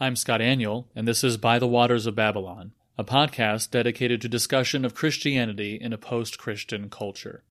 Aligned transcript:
I'm 0.00 0.14
Scott 0.14 0.40
Aniol, 0.40 0.84
and 0.94 1.08
this 1.08 1.24
is 1.24 1.38
By 1.38 1.58
the 1.58 1.66
Waters 1.66 2.06
of 2.06 2.14
Babylon, 2.14 2.70
a 2.96 3.02
podcast 3.02 3.72
dedicated 3.72 4.20
to 4.20 4.28
discussion 4.28 4.84
of 4.84 4.94
Christianity 4.94 5.74
in 5.74 5.92
a 5.92 5.98
post 5.98 6.38
Christian 6.38 6.88
culture. 6.88 7.42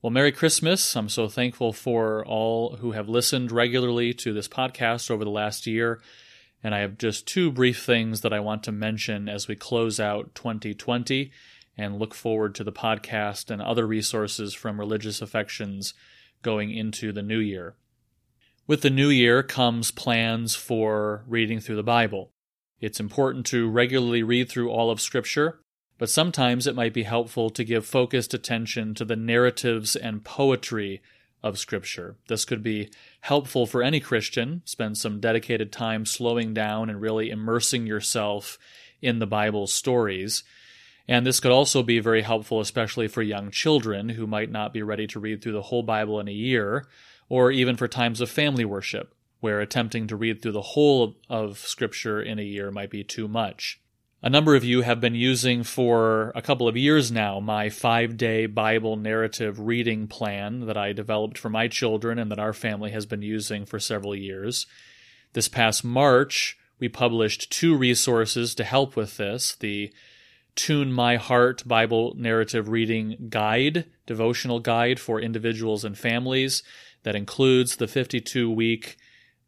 Well, 0.00 0.10
Merry 0.10 0.32
Christmas. 0.32 0.96
I'm 0.96 1.10
so 1.10 1.28
thankful 1.28 1.74
for 1.74 2.24
all 2.24 2.76
who 2.76 2.92
have 2.92 3.10
listened 3.10 3.52
regularly 3.52 4.14
to 4.14 4.32
this 4.32 4.48
podcast 4.48 5.10
over 5.10 5.22
the 5.22 5.30
last 5.30 5.66
year. 5.66 6.00
And 6.62 6.74
I 6.74 6.78
have 6.78 6.96
just 6.96 7.28
two 7.28 7.52
brief 7.52 7.84
things 7.84 8.22
that 8.22 8.32
I 8.32 8.40
want 8.40 8.62
to 8.62 8.72
mention 8.72 9.28
as 9.28 9.46
we 9.46 9.54
close 9.54 10.00
out 10.00 10.34
2020 10.34 11.30
and 11.76 11.98
look 11.98 12.14
forward 12.14 12.54
to 12.54 12.64
the 12.64 12.72
podcast 12.72 13.50
and 13.50 13.60
other 13.60 13.86
resources 13.86 14.54
from 14.54 14.80
Religious 14.80 15.20
Affections 15.20 15.92
going 16.40 16.70
into 16.70 17.12
the 17.12 17.22
new 17.22 17.38
year. 17.38 17.74
With 18.66 18.80
the 18.80 18.88
new 18.88 19.10
year 19.10 19.42
comes 19.42 19.90
plans 19.90 20.54
for 20.54 21.22
reading 21.28 21.60
through 21.60 21.76
the 21.76 21.82
Bible. 21.82 22.30
It's 22.80 22.98
important 22.98 23.44
to 23.46 23.68
regularly 23.68 24.22
read 24.22 24.48
through 24.48 24.70
all 24.70 24.90
of 24.90 25.02
Scripture, 25.02 25.60
but 25.98 26.08
sometimes 26.08 26.66
it 26.66 26.74
might 26.74 26.94
be 26.94 27.02
helpful 27.02 27.50
to 27.50 27.62
give 27.62 27.84
focused 27.84 28.32
attention 28.32 28.94
to 28.94 29.04
the 29.04 29.16
narratives 29.16 29.96
and 29.96 30.24
poetry 30.24 31.02
of 31.42 31.58
Scripture. 31.58 32.16
This 32.28 32.46
could 32.46 32.62
be 32.62 32.88
helpful 33.20 33.66
for 33.66 33.82
any 33.82 34.00
Christian. 34.00 34.62
Spend 34.64 34.96
some 34.96 35.20
dedicated 35.20 35.70
time 35.70 36.06
slowing 36.06 36.54
down 36.54 36.88
and 36.88 37.02
really 37.02 37.28
immersing 37.28 37.86
yourself 37.86 38.58
in 39.02 39.18
the 39.18 39.26
Bible's 39.26 39.74
stories. 39.74 40.42
And 41.06 41.26
this 41.26 41.38
could 41.38 41.52
also 41.52 41.82
be 41.82 41.98
very 42.00 42.22
helpful, 42.22 42.60
especially 42.60 43.08
for 43.08 43.20
young 43.20 43.50
children 43.50 44.08
who 44.08 44.26
might 44.26 44.50
not 44.50 44.72
be 44.72 44.82
ready 44.82 45.06
to 45.08 45.20
read 45.20 45.42
through 45.42 45.52
the 45.52 45.60
whole 45.60 45.82
Bible 45.82 46.18
in 46.18 46.28
a 46.28 46.32
year 46.32 46.86
or 47.28 47.50
even 47.50 47.76
for 47.76 47.88
times 47.88 48.20
of 48.20 48.30
family 48.30 48.64
worship, 48.64 49.14
where 49.40 49.60
attempting 49.60 50.06
to 50.06 50.16
read 50.16 50.40
through 50.40 50.52
the 50.52 50.62
whole 50.62 51.16
of 51.28 51.58
Scripture 51.58 52.20
in 52.20 52.38
a 52.38 52.42
year 52.42 52.70
might 52.70 52.90
be 52.90 53.04
too 53.04 53.28
much. 53.28 53.80
A 54.22 54.30
number 54.30 54.54
of 54.54 54.64
you 54.64 54.80
have 54.80 55.02
been 55.02 55.14
using 55.14 55.62
for 55.62 56.32
a 56.34 56.40
couple 56.40 56.66
of 56.66 56.78
years 56.78 57.12
now 57.12 57.40
my 57.40 57.68
five 57.68 58.16
day 58.16 58.46
Bible 58.46 58.96
narrative 58.96 59.60
reading 59.60 60.06
plan 60.06 60.60
that 60.60 60.78
I 60.78 60.94
developed 60.94 61.36
for 61.36 61.50
my 61.50 61.68
children 61.68 62.18
and 62.18 62.30
that 62.30 62.38
our 62.38 62.54
family 62.54 62.90
has 62.92 63.04
been 63.04 63.20
using 63.20 63.66
for 63.66 63.78
several 63.78 64.16
years. 64.16 64.66
This 65.34 65.48
past 65.48 65.84
March, 65.84 66.56
we 66.78 66.88
published 66.88 67.52
two 67.52 67.76
resources 67.76 68.54
to 68.54 68.64
help 68.64 68.96
with 68.96 69.18
this 69.18 69.56
the 69.56 69.92
Tune 70.54 70.90
My 70.90 71.16
Heart 71.16 71.68
Bible 71.68 72.14
Narrative 72.16 72.70
Reading 72.70 73.26
Guide, 73.28 73.84
devotional 74.06 74.60
guide 74.60 75.00
for 75.00 75.20
individuals 75.20 75.84
and 75.84 75.96
families, 75.96 76.62
that 77.02 77.16
includes 77.16 77.76
the 77.76 77.86
52 77.86 78.50
week 78.50 78.96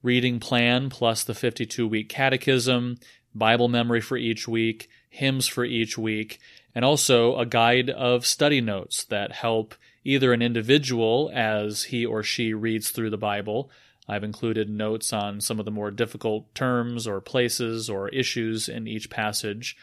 reading 0.02 0.38
plan 0.38 0.88
plus 0.88 1.24
the 1.24 1.34
52 1.34 1.86
week 1.86 2.08
catechism, 2.08 2.96
Bible 3.34 3.68
memory 3.68 4.00
for 4.00 4.16
each 4.16 4.46
week, 4.46 4.88
hymns 5.10 5.46
for 5.46 5.64
each 5.64 5.98
week, 5.98 6.38
and 6.74 6.84
also 6.84 7.36
a 7.38 7.46
guide 7.46 7.90
of 7.90 8.26
study 8.26 8.60
notes 8.60 9.04
that 9.04 9.32
help 9.32 9.74
either 10.04 10.32
an 10.32 10.42
individual 10.42 11.30
as 11.34 11.84
he 11.84 12.06
or 12.06 12.22
she 12.22 12.54
reads 12.54 12.90
through 12.90 13.10
the 13.10 13.18
Bible. 13.18 13.70
I've 14.08 14.22
included 14.22 14.70
notes 14.70 15.12
on 15.12 15.40
some 15.40 15.58
of 15.58 15.64
the 15.64 15.70
more 15.72 15.90
difficult 15.90 16.54
terms 16.54 17.08
or 17.08 17.20
places 17.20 17.90
or 17.90 18.08
issues 18.10 18.68
in 18.68 18.86
each 18.86 19.10
passage. 19.10 19.76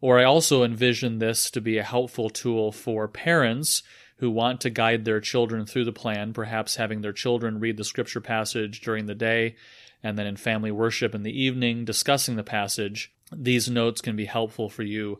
Or 0.00 0.18
I 0.18 0.24
also 0.24 0.62
envision 0.62 1.18
this 1.18 1.50
to 1.52 1.60
be 1.60 1.78
a 1.78 1.82
helpful 1.82 2.30
tool 2.30 2.70
for 2.72 3.08
parents 3.08 3.82
who 4.18 4.30
want 4.30 4.60
to 4.62 4.70
guide 4.70 5.04
their 5.04 5.20
children 5.20 5.66
through 5.66 5.84
the 5.84 5.92
plan, 5.92 6.32
perhaps 6.32 6.76
having 6.76 7.00
their 7.00 7.12
children 7.12 7.60
read 7.60 7.76
the 7.76 7.84
scripture 7.84 8.20
passage 8.20 8.80
during 8.80 9.06
the 9.06 9.14
day 9.14 9.56
and 10.02 10.18
then 10.18 10.26
in 10.26 10.36
family 10.36 10.70
worship 10.70 11.14
in 11.14 11.22
the 11.22 11.42
evening 11.42 11.84
discussing 11.84 12.36
the 12.36 12.42
passage. 12.42 13.12
These 13.32 13.68
notes 13.68 14.00
can 14.00 14.16
be 14.16 14.26
helpful 14.26 14.68
for 14.68 14.82
you 14.82 15.18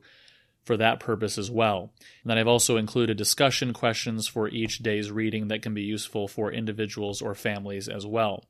for 0.62 0.76
that 0.76 1.00
purpose 1.00 1.38
as 1.38 1.50
well. 1.50 1.92
And 2.22 2.30
then 2.30 2.38
I've 2.38 2.48
also 2.48 2.76
included 2.76 3.16
discussion 3.16 3.72
questions 3.72 4.26
for 4.26 4.48
each 4.48 4.78
day's 4.78 5.10
reading 5.10 5.48
that 5.48 5.62
can 5.62 5.74
be 5.74 5.82
useful 5.82 6.26
for 6.26 6.52
individuals 6.52 7.22
or 7.22 7.34
families 7.34 7.88
as 7.88 8.04
well. 8.04 8.44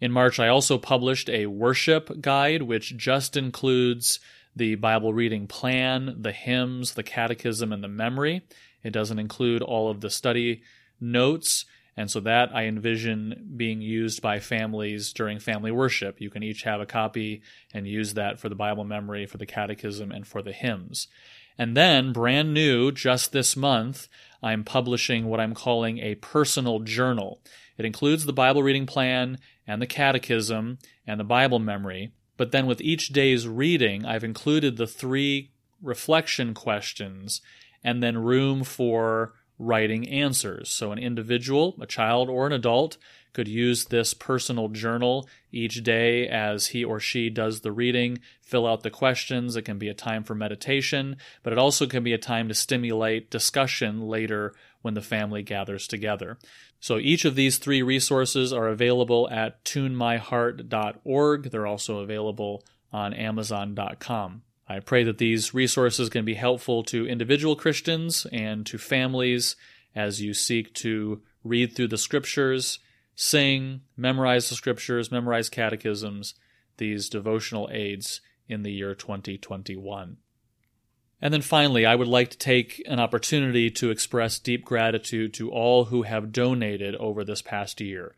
In 0.00 0.12
March, 0.12 0.38
I 0.38 0.48
also 0.48 0.78
published 0.78 1.28
a 1.28 1.46
worship 1.46 2.20
guide, 2.20 2.62
which 2.62 2.96
just 2.96 3.36
includes 3.36 4.20
the 4.56 4.74
Bible 4.76 5.12
reading 5.12 5.46
plan, 5.46 6.16
the 6.18 6.32
hymns, 6.32 6.94
the 6.94 7.02
catechism, 7.02 7.72
and 7.72 7.84
the 7.84 7.88
memory. 7.88 8.42
It 8.82 8.90
doesn't 8.90 9.18
include 9.18 9.62
all 9.62 9.90
of 9.90 10.00
the 10.00 10.10
study 10.10 10.62
notes. 10.98 11.66
And 11.96 12.10
so 12.10 12.20
that 12.20 12.54
I 12.54 12.64
envision 12.64 13.54
being 13.56 13.80
used 13.80 14.20
by 14.20 14.40
families 14.40 15.12
during 15.12 15.38
family 15.38 15.70
worship. 15.70 16.20
You 16.20 16.30
can 16.30 16.42
each 16.42 16.62
have 16.62 16.80
a 16.80 16.86
copy 16.86 17.42
and 17.72 17.86
use 17.86 18.14
that 18.14 18.38
for 18.38 18.48
the 18.48 18.54
Bible 18.54 18.84
memory, 18.84 19.26
for 19.26 19.38
the 19.38 19.46
catechism, 19.46 20.10
and 20.10 20.26
for 20.26 20.42
the 20.42 20.52
hymns. 20.52 21.08
And 21.58 21.76
then, 21.76 22.12
brand 22.12 22.52
new, 22.52 22.92
just 22.92 23.32
this 23.32 23.56
month, 23.56 24.08
I'm 24.42 24.62
publishing 24.62 25.26
what 25.26 25.40
I'm 25.40 25.54
calling 25.54 25.98
a 25.98 26.16
personal 26.16 26.80
journal. 26.80 27.40
It 27.78 27.86
includes 27.86 28.26
the 28.26 28.32
Bible 28.32 28.62
reading 28.62 28.86
plan 28.86 29.38
and 29.66 29.80
the 29.80 29.86
catechism 29.86 30.78
and 31.06 31.18
the 31.18 31.24
Bible 31.24 31.58
memory. 31.58 32.12
But 32.36 32.52
then, 32.52 32.66
with 32.66 32.80
each 32.80 33.08
day's 33.08 33.48
reading, 33.48 34.04
I've 34.04 34.24
included 34.24 34.76
the 34.76 34.86
three 34.86 35.50
reflection 35.82 36.54
questions 36.54 37.40
and 37.82 38.02
then 38.02 38.18
room 38.18 38.64
for 38.64 39.34
writing 39.58 40.08
answers. 40.08 40.70
So, 40.70 40.92
an 40.92 40.98
individual, 40.98 41.76
a 41.80 41.86
child, 41.86 42.28
or 42.28 42.46
an 42.46 42.52
adult 42.52 42.98
could 43.36 43.48
use 43.48 43.84
this 43.84 44.14
personal 44.14 44.68
journal 44.68 45.28
each 45.52 45.82
day 45.82 46.26
as 46.26 46.68
he 46.68 46.82
or 46.82 46.98
she 46.98 47.28
does 47.28 47.60
the 47.60 47.70
reading, 47.70 48.18
fill 48.40 48.66
out 48.66 48.82
the 48.82 48.90
questions. 48.90 49.56
It 49.56 49.62
can 49.62 49.78
be 49.78 49.90
a 49.90 49.94
time 49.94 50.24
for 50.24 50.34
meditation, 50.34 51.18
but 51.42 51.52
it 51.52 51.58
also 51.58 51.86
can 51.86 52.02
be 52.02 52.14
a 52.14 52.18
time 52.18 52.48
to 52.48 52.54
stimulate 52.54 53.30
discussion 53.30 54.08
later 54.08 54.54
when 54.86 54.94
the 54.94 55.02
family 55.02 55.42
gathers 55.42 55.88
together. 55.88 56.38
So 56.78 56.98
each 56.98 57.24
of 57.24 57.34
these 57.34 57.58
three 57.58 57.82
resources 57.82 58.52
are 58.52 58.68
available 58.68 59.28
at 59.28 59.64
tunemyheart.org. 59.64 61.50
They're 61.50 61.66
also 61.66 61.98
available 61.98 62.64
on 62.92 63.12
amazon.com. 63.12 64.42
I 64.68 64.78
pray 64.78 65.02
that 65.02 65.18
these 65.18 65.52
resources 65.52 66.08
can 66.08 66.24
be 66.24 66.34
helpful 66.34 66.84
to 66.84 67.08
individual 67.08 67.56
Christians 67.56 68.28
and 68.30 68.64
to 68.66 68.78
families 68.78 69.56
as 69.96 70.22
you 70.22 70.32
seek 70.32 70.72
to 70.74 71.20
read 71.42 71.74
through 71.74 71.88
the 71.88 71.98
scriptures, 71.98 72.78
sing, 73.16 73.80
memorize 73.96 74.48
the 74.48 74.54
scriptures, 74.54 75.10
memorize 75.10 75.48
catechisms, 75.48 76.34
these 76.76 77.08
devotional 77.08 77.68
aids 77.72 78.20
in 78.48 78.62
the 78.62 78.70
year 78.70 78.94
2021. 78.94 80.18
And 81.20 81.32
then 81.32 81.42
finally, 81.42 81.86
I 81.86 81.94
would 81.94 82.08
like 82.08 82.30
to 82.30 82.38
take 82.38 82.82
an 82.86 83.00
opportunity 83.00 83.70
to 83.70 83.90
express 83.90 84.38
deep 84.38 84.64
gratitude 84.64 85.32
to 85.34 85.50
all 85.50 85.86
who 85.86 86.02
have 86.02 86.32
donated 86.32 86.94
over 86.96 87.24
this 87.24 87.40
past 87.40 87.80
year. 87.80 88.14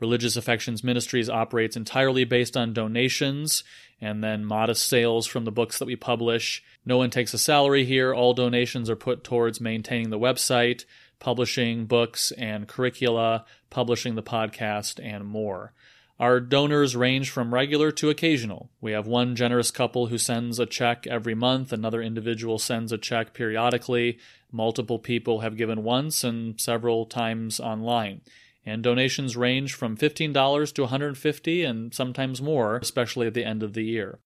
Religious 0.00 0.36
Affections 0.36 0.82
Ministries 0.82 1.28
operates 1.28 1.76
entirely 1.76 2.24
based 2.24 2.56
on 2.56 2.72
donations 2.72 3.62
and 4.00 4.24
then 4.24 4.46
modest 4.46 4.88
sales 4.88 5.26
from 5.26 5.44
the 5.44 5.52
books 5.52 5.78
that 5.78 5.84
we 5.84 5.96
publish. 5.96 6.62
No 6.86 6.96
one 6.96 7.10
takes 7.10 7.34
a 7.34 7.38
salary 7.38 7.84
here. 7.84 8.14
All 8.14 8.32
donations 8.32 8.88
are 8.88 8.96
put 8.96 9.22
towards 9.22 9.60
maintaining 9.60 10.08
the 10.08 10.18
website, 10.18 10.86
publishing 11.18 11.84
books 11.84 12.32
and 12.32 12.66
curricula, 12.66 13.44
publishing 13.68 14.14
the 14.14 14.22
podcast, 14.22 14.98
and 15.04 15.26
more. 15.26 15.74
Our 16.20 16.38
donors 16.38 16.94
range 16.94 17.30
from 17.30 17.54
regular 17.54 17.90
to 17.92 18.10
occasional. 18.10 18.70
We 18.78 18.92
have 18.92 19.06
one 19.06 19.34
generous 19.34 19.70
couple 19.70 20.08
who 20.08 20.18
sends 20.18 20.58
a 20.58 20.66
check 20.66 21.06
every 21.06 21.34
month, 21.34 21.72
another 21.72 22.02
individual 22.02 22.58
sends 22.58 22.92
a 22.92 22.98
check 22.98 23.32
periodically. 23.32 24.18
Multiple 24.52 24.98
people 24.98 25.40
have 25.40 25.56
given 25.56 25.82
once 25.82 26.22
and 26.22 26.60
several 26.60 27.06
times 27.06 27.58
online 27.58 28.20
and 28.66 28.82
donations 28.82 29.34
range 29.34 29.72
from 29.72 29.96
$15 29.96 30.74
to 30.74 30.86
$150 30.86 31.66
and 31.66 31.94
sometimes 31.94 32.42
more, 32.42 32.76
especially 32.76 33.26
at 33.26 33.32
the 33.32 33.44
end 33.44 33.62
of 33.62 33.72
the 33.72 33.84
year. 33.84 34.18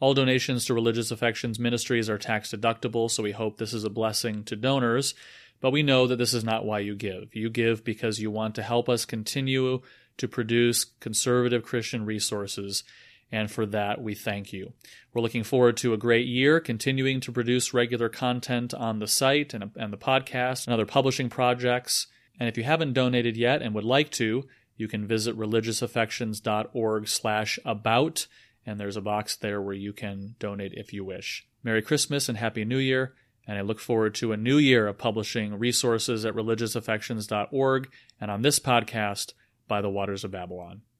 All 0.00 0.14
donations 0.14 0.64
to 0.64 0.74
Religious 0.74 1.10
Affections 1.10 1.58
Ministries 1.58 2.08
are 2.08 2.16
tax 2.16 2.50
deductible, 2.50 3.10
so 3.10 3.22
we 3.22 3.32
hope 3.32 3.58
this 3.58 3.74
is 3.74 3.84
a 3.84 3.90
blessing 3.90 4.42
to 4.44 4.56
donors, 4.56 5.14
but 5.60 5.70
we 5.70 5.82
know 5.82 6.06
that 6.06 6.16
this 6.16 6.32
is 6.32 6.44
not 6.44 6.64
why 6.64 6.78
you 6.78 6.94
give. 6.94 7.36
You 7.36 7.50
give 7.50 7.84
because 7.84 8.20
you 8.20 8.30
want 8.30 8.54
to 8.54 8.62
help 8.62 8.88
us 8.88 9.04
continue 9.04 9.82
to 10.18 10.28
produce 10.28 10.84
conservative 10.84 11.62
Christian 11.62 12.04
resources, 12.04 12.84
and 13.30 13.50
for 13.50 13.66
that 13.66 14.02
we 14.02 14.14
thank 14.14 14.52
you. 14.52 14.72
We're 15.12 15.22
looking 15.22 15.44
forward 15.44 15.76
to 15.78 15.94
a 15.94 15.98
great 15.98 16.26
year, 16.26 16.60
continuing 16.60 17.20
to 17.20 17.32
produce 17.32 17.74
regular 17.74 18.08
content 18.08 18.74
on 18.74 18.98
the 18.98 19.06
site 19.06 19.54
and, 19.54 19.70
and 19.76 19.92
the 19.92 19.98
podcast 19.98 20.66
and 20.66 20.74
other 20.74 20.86
publishing 20.86 21.28
projects. 21.28 22.06
And 22.38 22.48
if 22.48 22.56
you 22.56 22.64
haven't 22.64 22.92
donated 22.92 23.36
yet 23.36 23.62
and 23.62 23.74
would 23.74 23.84
like 23.84 24.10
to, 24.12 24.46
you 24.76 24.88
can 24.88 25.06
visit 25.06 25.36
religiousaffections.org 25.38 27.08
slash 27.08 27.58
about, 27.64 28.26
and 28.66 28.78
there's 28.78 28.96
a 28.96 29.02
box 29.02 29.36
there 29.36 29.60
where 29.60 29.74
you 29.74 29.92
can 29.92 30.34
donate 30.38 30.72
if 30.74 30.92
you 30.92 31.04
wish. 31.04 31.46
Merry 31.62 31.82
Christmas 31.82 32.28
and 32.28 32.38
Happy 32.38 32.64
New 32.64 32.78
Year, 32.78 33.14
and 33.46 33.58
I 33.58 33.60
look 33.60 33.80
forward 33.80 34.14
to 34.16 34.32
a 34.32 34.36
new 34.36 34.58
year 34.58 34.86
of 34.86 34.98
publishing 34.98 35.58
resources 35.58 36.24
at 36.24 36.34
religiousaffections.org 36.34 37.90
and 38.20 38.30
on 38.30 38.42
this 38.42 38.58
podcast, 38.58 39.32
By 39.68 39.80
the 39.80 39.90
Waters 39.90 40.24
of 40.24 40.30
Babylon. 40.30 40.82